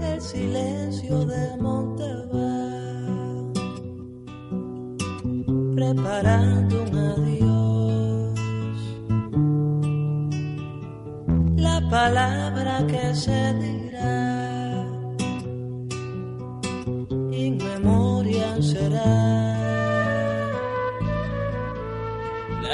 El 0.00 0.20
silencio 0.20 1.24
de 1.24 1.56
Montevideo 1.60 2.18
preparando 5.78 6.82
un 6.82 6.94
adiós. 7.14 8.38
La 11.56 11.80
palabra 11.88 12.84
que 12.86 13.14
se 13.14 13.54
dirá, 13.54 14.84
in 17.30 17.56
memoria 17.58 18.60
será. 18.60 19.17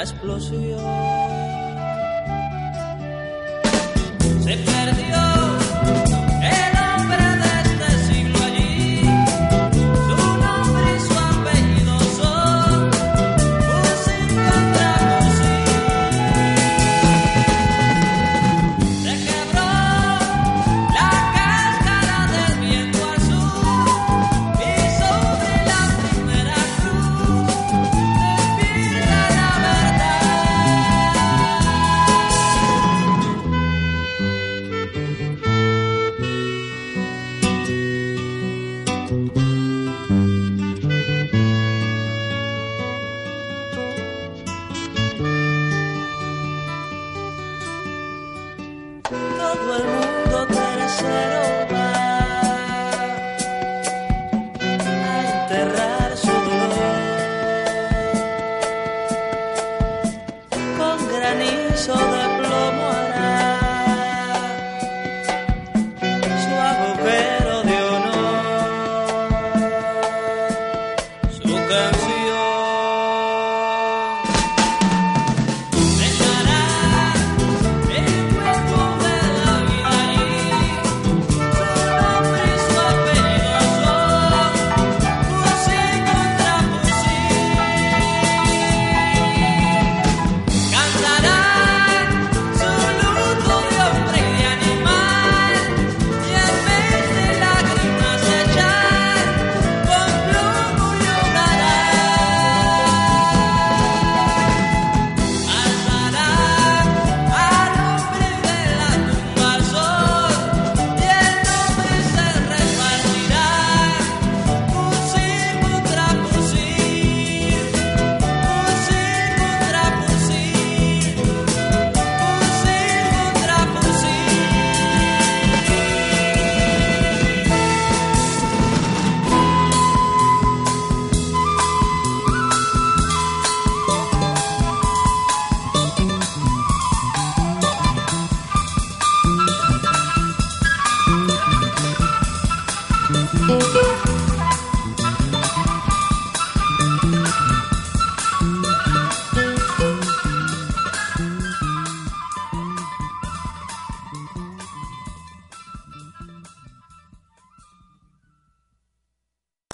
Explosión. 0.05 1.34